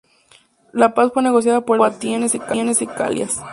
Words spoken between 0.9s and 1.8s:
paz fue negociada por